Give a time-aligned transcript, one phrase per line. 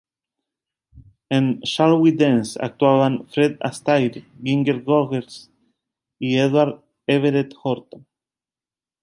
[1.35, 5.35] En 'Shall We Dance" actuaban Fred Astaire, Ginger Rogers,
[6.17, 6.75] y Edward
[7.15, 8.03] Everett Horton.